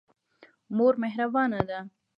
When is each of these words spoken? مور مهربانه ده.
مور 0.75 0.93
مهربانه 1.03 1.61
ده. 1.69 1.79